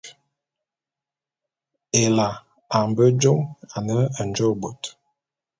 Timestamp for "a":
2.75-2.77